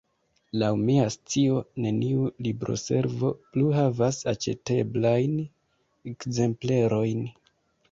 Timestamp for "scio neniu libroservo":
1.15-3.31